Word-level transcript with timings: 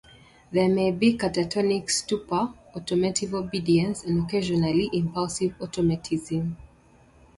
There 0.51 0.67
may 0.67 0.89
be 0.89 1.15
catatonic 1.15 1.91
stupor, 1.91 2.55
automatic 2.73 3.33
obedience, 3.33 4.03
and 4.03 4.23
occasionally 4.25 4.89
impulsive 4.93 5.53
automatism. 5.61 6.57